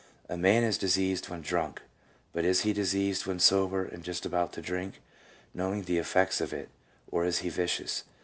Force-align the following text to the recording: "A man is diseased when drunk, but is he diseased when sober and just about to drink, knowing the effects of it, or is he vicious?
"A 0.29 0.35
man 0.35 0.63
is 0.63 0.79
diseased 0.79 1.29
when 1.29 1.43
drunk, 1.43 1.83
but 2.33 2.43
is 2.43 2.61
he 2.61 2.73
diseased 2.73 3.27
when 3.27 3.37
sober 3.37 3.83
and 3.85 4.03
just 4.03 4.25
about 4.25 4.51
to 4.53 4.59
drink, 4.63 4.95
knowing 5.53 5.83
the 5.83 5.99
effects 5.99 6.41
of 6.41 6.51
it, 6.53 6.69
or 7.11 7.23
is 7.23 7.37
he 7.45 7.49
vicious? 7.49 8.03